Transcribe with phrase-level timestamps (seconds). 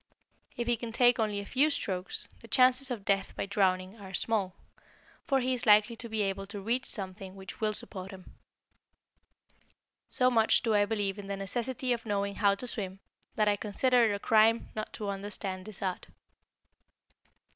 [0.57, 4.15] If he can take only a few strokes, the chances of death by drowning are
[4.15, 4.55] small,
[5.27, 8.33] for he is likely to be able to reach something which will support him.
[10.07, 12.99] So much do I believe in the necessity of knowing how to swim,
[13.35, 16.07] that I consider it a crime not to understand this art.